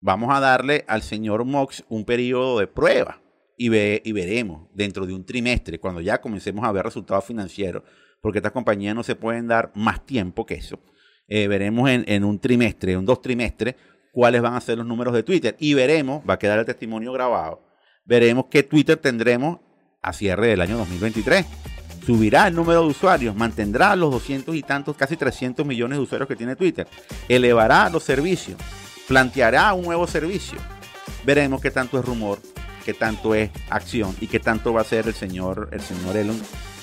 Vamos 0.00 0.34
a 0.34 0.40
darle 0.40 0.84
al 0.86 1.02
señor 1.02 1.44
Mox 1.44 1.82
un 1.88 2.04
periodo 2.04 2.58
de 2.58 2.66
prueba 2.66 3.20
y, 3.56 3.68
ve- 3.70 4.02
y 4.04 4.12
veremos 4.12 4.68
dentro 4.74 5.06
de 5.06 5.14
un 5.14 5.24
trimestre, 5.24 5.78
cuando 5.80 6.00
ya 6.00 6.20
comencemos 6.20 6.64
a 6.64 6.72
ver 6.72 6.84
resultados 6.84 7.24
financieros, 7.24 7.82
porque 8.20 8.38
estas 8.38 8.52
compañías 8.52 8.94
no 8.94 9.02
se 9.02 9.16
pueden 9.16 9.48
dar 9.48 9.72
más 9.74 10.04
tiempo 10.04 10.44
que 10.46 10.54
eso. 10.54 10.78
Eh, 11.26 11.48
veremos 11.48 11.88
en, 11.88 12.04
en 12.06 12.22
un 12.24 12.38
trimestre, 12.38 12.92
en 12.92 13.04
dos 13.06 13.22
trimestres, 13.22 13.76
cuáles 14.12 14.42
van 14.42 14.54
a 14.54 14.60
ser 14.60 14.76
los 14.78 14.86
números 14.86 15.14
de 15.14 15.22
Twitter 15.22 15.56
y 15.58 15.72
veremos, 15.74 16.22
va 16.28 16.34
a 16.34 16.38
quedar 16.38 16.58
el 16.58 16.66
testimonio 16.66 17.12
grabado, 17.12 17.62
veremos 18.04 18.46
qué 18.50 18.62
Twitter 18.62 18.96
tendremos 18.98 19.58
a 20.02 20.12
cierre 20.12 20.48
del 20.48 20.60
año 20.60 20.76
2023. 20.76 21.46
Subirá 22.04 22.48
el 22.48 22.54
número 22.54 22.82
de 22.82 22.88
usuarios, 22.88 23.34
mantendrá 23.34 23.96
los 23.96 24.10
200 24.10 24.54
y 24.54 24.62
tantos, 24.62 24.96
casi 24.96 25.16
300 25.16 25.64
millones 25.64 25.98
de 25.98 26.02
usuarios 26.02 26.28
que 26.28 26.36
tiene 26.36 26.54
Twitter, 26.54 26.86
elevará 27.28 27.88
los 27.88 28.02
servicios, 28.02 28.58
planteará 29.08 29.72
un 29.72 29.84
nuevo 29.84 30.06
servicio. 30.06 30.58
Veremos 31.24 31.62
qué 31.62 31.70
tanto 31.70 31.98
es 31.98 32.04
rumor, 32.04 32.38
qué 32.84 32.92
tanto 32.92 33.34
es 33.34 33.50
acción 33.70 34.14
y 34.20 34.26
qué 34.26 34.38
tanto 34.38 34.74
va 34.74 34.82
a 34.82 34.84
ser 34.84 35.06
el 35.06 35.14
señor, 35.14 35.70
el 35.72 35.80
señor 35.80 36.16
Elon 36.16 36.40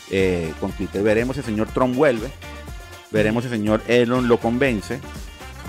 eh, 0.10 0.52
con 0.60 0.72
Twitter. 0.72 1.04
Veremos 1.04 1.36
si 1.36 1.42
el 1.42 1.46
señor 1.46 1.68
Trump 1.68 1.96
vuelve, 1.96 2.32
veremos 3.12 3.44
si 3.44 3.50
el 3.50 3.58
señor 3.58 3.84
Elon 3.88 4.28
lo 4.28 4.40
convence. 4.40 5.00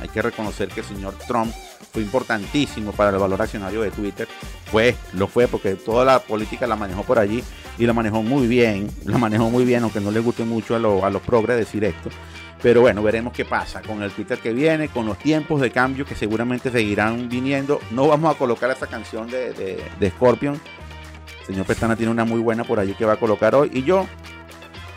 Hay 0.03 0.09
que 0.09 0.21
reconocer 0.21 0.69
que 0.69 0.81
el 0.81 0.87
señor 0.87 1.15
Trump 1.29 1.55
fue 1.93 2.03
importantísimo 2.03 2.91
para 2.93 3.11
el 3.11 3.17
valor 3.19 3.41
accionario 3.41 3.83
de 3.83 3.91
Twitter. 3.93 4.27
Fue, 4.71 4.97
lo 5.13 5.29
fue 5.29 5.47
porque 5.47 5.77
toda 5.77 6.05
la 6.05 6.19
política 6.19 6.67
la 6.67 6.75
manejó 6.75 7.05
por 7.05 7.19
allí 7.21 7.43
y 7.79 7.87
lo 7.87 7.95
manejó 7.95 8.23
muy 8.23 8.47
bien, 8.49 8.91
lo 9.05 9.19
manejó 9.19 9.49
muy 9.49 9.65
bien, 9.65 9.85
aunque 9.85 10.01
no 10.01 10.11
le 10.11 10.19
guste 10.21 10.45
mucho 10.45 10.75
a, 10.75 10.79
lo- 10.81 11.05
a 11.07 11.11
los 11.11 11.23
progres 11.23 11.57
decir 11.57 11.85
esto. 11.85 12.11
Pero 12.61 12.81
bueno, 12.81 13.03
veremos 13.03 13.33
qué 13.33 13.45
pasa 13.45 13.81
con 13.83 14.03
el 14.03 14.11
Twitter 14.11 14.39
que 14.39 14.53
viene, 14.53 14.89
con 14.89 15.07
los 15.07 15.19
tiempos 15.19 15.61
de 15.61 15.71
cambio 15.71 16.05
que 16.05 16.15
seguramente 16.17 16.71
seguirán 16.73 17.29
viniendo. 17.29 17.81
No 17.93 18.09
vamos 18.09 18.35
a 18.35 18.39
colocar 18.39 18.71
esa 18.71 18.87
canción 18.89 19.29
de, 19.31 19.53
de 19.99 20.11
Scorpion. 20.11 20.61
El 21.41 21.47
señor 21.47 21.67
Pestana 21.67 21.97
tiene 21.97 22.11
una 22.13 22.25
muy 22.25 22.41
buena 22.41 22.65
por 22.65 22.79
allí 22.81 22.95
que 22.95 23.05
va 23.05 23.15
a 23.15 23.17
colocar 23.17 23.55
hoy. 23.55 23.71
Y 23.73 23.83
yo 23.83 24.07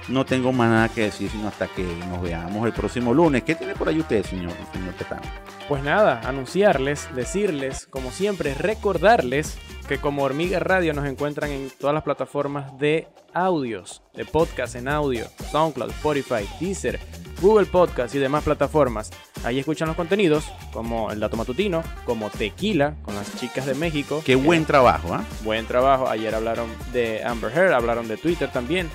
no 0.08 0.26
tengo 0.26 0.52
más 0.52 0.70
nada 0.70 0.90
que 0.90 1.02
decir, 1.02 1.30
sino 1.30 1.48
hasta 1.48 1.68
que 1.68 1.84
nos 2.10 2.22
veamos 2.22 2.66
el 2.66 2.74
próximo 2.74 3.14
lunes. 3.14 3.44
¿Qué 3.44 3.56
tiene 3.56 3.74
por 3.76 3.90
ahí 3.90 4.00
usted, 4.00 4.24
señor, 4.24 4.52
señor 4.72 4.94
Pestana? 4.94 5.22
Pues 5.68 5.84
nada, 5.84 6.22
anunciarles, 6.24 7.10
decirles, 7.16 7.88
como 7.88 8.12
siempre, 8.12 8.54
recordarles 8.54 9.58
que 9.88 9.98
como 9.98 10.24
Hormiga 10.24 10.60
Radio 10.60 10.94
nos 10.94 11.06
encuentran 11.06 11.52
en 11.52 11.72
todas 11.80 11.94
las 11.94 12.04
plataformas 12.04 12.78
de 12.80 13.08
audios, 13.34 14.02
de 14.14 14.26
podcast 14.26 14.76
en 14.76 14.88
audio, 14.88 15.26
SoundCloud, 15.52 15.90
Spotify, 15.92 16.48
Deezer, 16.60 17.00
Google 17.42 17.66
Podcast 17.66 18.16
y 18.16 18.20
demás 18.20 18.44
plataformas. 18.44 19.12
Ahí 19.44 19.60
escuchan 19.60 19.88
los 19.88 19.98
contenidos 19.98 20.46
como 20.72 21.12
El 21.12 21.20
Dato 21.20 21.38
Matutino, 21.38 21.84
como 22.06 22.30
Tequila 22.30 22.96
con 23.04 23.16
las 23.16 23.36
chicas 23.38 23.66
de 23.66 23.76
México. 23.76 24.22
Qué 24.26 24.36
buen 24.36 24.66
trabajo, 24.66 25.14
¿ah? 25.14 25.24
Buen 25.44 25.66
trabajo. 25.66 26.08
Ayer 26.08 26.34
hablaron 26.34 26.70
de 26.94 27.24
Amber 27.24 27.52
Heard, 27.52 27.74
hablaron 27.74 28.08
de 28.08 28.18
Twitter 28.18 28.52
también. 28.52 28.90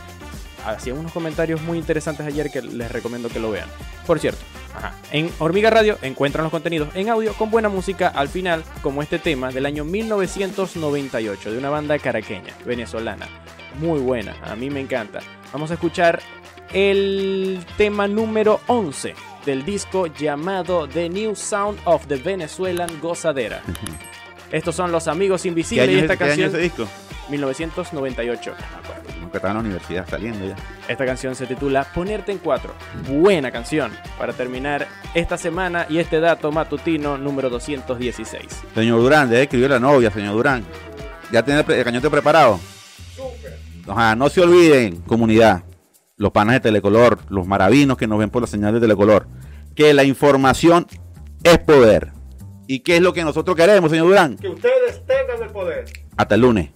Hacían 0.67 0.99
unos 0.99 1.13
comentarios 1.13 1.61
muy 1.63 1.79
interesantes 1.79 2.27
ayer 2.27 2.51
que 2.51 2.63
les 2.63 2.91
recomiendo 2.93 3.29
que 3.29 3.41
lo 3.41 3.51
vean. 3.51 3.69
Por 4.07 4.19
cierto, 4.19 4.41
ajá, 4.75 4.95
en 5.13 5.31
Hormiga 5.39 5.71
Radio 5.71 5.99
encuentran 6.03 6.43
los 6.45 6.51
contenidos 6.51 6.89
en 6.95 7.09
audio 7.09 7.33
con 7.35 7.51
buena 7.51 7.69
música 7.69 8.09
al 8.09 8.29
final, 8.29 8.63
como 8.83 9.03
este 9.03 9.19
tema 9.19 9.51
del 9.51 9.67
año 9.67 9.85
1998 9.85 11.53
de 11.53 11.59
una 11.59 11.71
banda 11.71 11.99
caraqueña, 11.99 12.53
venezolana. 12.65 13.27
Muy 13.79 14.01
buena, 14.01 14.37
a 14.43 14.57
mí 14.57 14.69
me 14.71 14.81
encanta. 14.81 15.21
Vamos 15.53 15.71
a 15.71 15.75
escuchar 15.75 16.21
el 16.73 17.65
tema 17.77 18.07
número 18.09 18.61
11 18.67 19.15
del 19.47 19.65
disco 19.65 20.07
llamado 20.09 20.87
The 20.89 21.09
New 21.09 21.35
Sound 21.35 21.79
of 21.85 22.07
the 22.07 22.17
Venezuelan 22.17 23.01
Gozadera. 23.01 23.63
Estos 24.53 24.75
son 24.75 24.93
los 24.93 25.09
amigos 25.09 25.43
¿Qué 25.43 25.49
invisibles 25.49 25.89
año, 25.89 25.97
y 25.97 25.97
es- 25.99 26.03
esta 26.03 26.17
qué 26.17 26.25
año 26.25 26.31
canción 26.31 26.49
ese 26.51 26.59
disco? 26.59 26.89
1998. 27.31 28.55
Nunca 29.31 29.39
estaba 29.39 29.53
en 29.53 29.57
la 29.59 29.61
universidad 29.61 30.09
saliendo 30.09 30.45
ya. 30.45 30.57
Esta 30.89 31.07
canción 31.07 31.37
se 31.37 31.47
titula 31.47 31.85
Ponerte 31.95 32.33
en 32.33 32.39
cuatro. 32.39 32.75
Buena 33.09 33.53
canción 33.53 33.93
para 34.19 34.33
terminar 34.33 34.89
esta 35.15 35.39
semana 35.39 35.87
y 35.89 35.99
este 35.99 36.19
dato 36.19 36.51
matutino 36.51 37.17
número 37.17 37.49
216. 37.49 38.45
Señor 38.75 39.01
Durán, 39.01 39.31
debe 39.31 39.43
escribir 39.43 39.71
la 39.71 39.79
novia, 39.79 40.11
señor 40.11 40.35
Durán. 40.35 40.65
¿Ya 41.31 41.45
tiene 41.45 41.61
el 41.61 41.85
cañote 41.85 42.11
preparado? 42.11 42.59
Ajá, 43.87 44.17
no 44.17 44.29
se 44.31 44.41
olviden, 44.41 45.01
comunidad, 45.03 45.63
los 46.17 46.33
panas 46.33 46.55
de 46.55 46.61
Telecolor, 46.61 47.21
los 47.29 47.47
maravinos 47.47 47.97
que 47.97 48.09
nos 48.09 48.19
ven 48.19 48.31
por 48.31 48.43
la 48.43 48.49
señal 48.49 48.75
de 48.75 48.81
Telecolor, 48.81 49.29
que 49.77 49.95
la 49.95 50.03
información 50.03 50.89
es 51.45 51.57
poder. 51.61 52.11
¿Y 52.67 52.81
qué 52.81 52.97
es 52.97 53.03
lo 53.03 53.13
que 53.13 53.23
nosotros 53.23 53.57
queremos, 53.57 53.93
señor 53.93 54.09
Durán? 54.09 54.37
Que 54.39 54.49
ustedes 54.49 55.07
tengan 55.07 55.41
el 55.41 55.53
poder. 55.53 55.85
Hasta 56.17 56.35
el 56.35 56.41
lunes. 56.41 56.71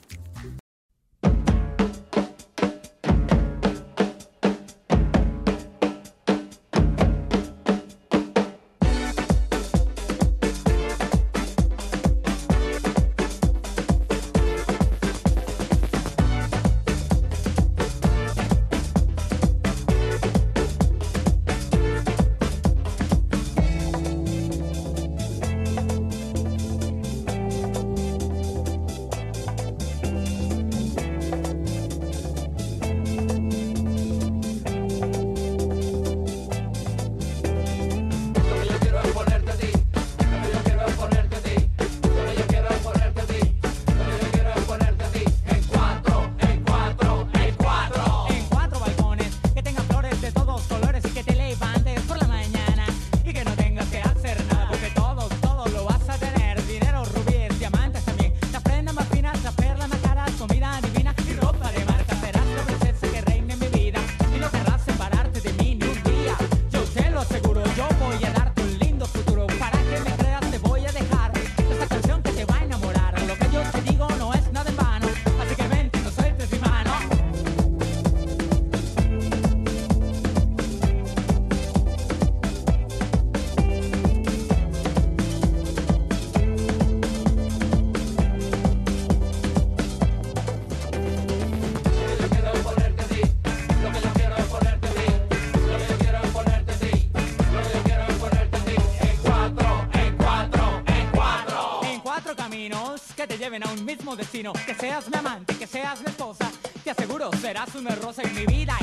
Destino. 104.35 104.53
Que 104.67 104.75
seas 104.75 105.09
mi 105.09 105.17
amante, 105.17 105.55
que 105.57 105.67
seas 105.67 106.01
mi 106.01 106.07
esposa. 106.07 106.51
Te 106.83 106.91
aseguro 106.91 107.31
serás 107.41 107.75
una 107.75 107.95
rosa 107.95 108.23
en 108.23 108.35
mi 108.35 108.47
vida 108.47 108.77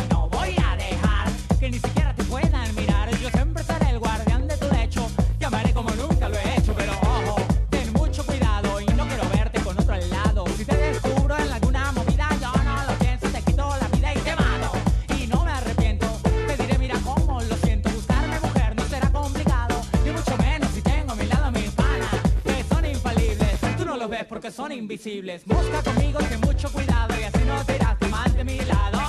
invisibles. 24.82 25.46
Busca 25.46 25.84
conmigo, 25.84 26.20
ten 26.20 26.42
mucho 26.42 26.72
cuidado 26.72 27.14
y 27.20 27.24
así 27.24 27.40
no 27.46 27.64
te 27.64 27.76
irás 27.76 27.98
mal 28.10 28.34
de 28.36 28.44
mi 28.44 28.58
lado. 28.62 29.00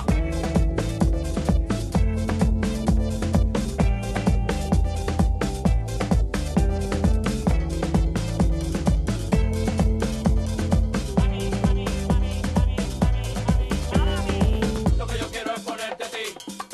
Lo 14.99 15.07
que 15.07 15.19
yo 15.19 15.26
quiero 15.31 15.55
es 15.55 15.61
ponerte 15.61 16.05
a 16.05 16.09
ti. 16.09 16.26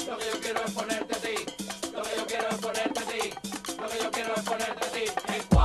Lo 0.09 0.19
que 0.19 0.25
yo 0.33 0.41
quiero 0.41 0.61
es 0.67 0.73
ponerte 0.73 1.15
a 1.15 1.19
ti. 1.19 1.37
Lo 1.95 2.03
que 2.03 2.17
yo 2.17 2.27
quiero 2.27 2.49
es 2.51 4.43
ponerte 4.43 4.85
a 4.85 4.91
ti. 4.93 5.58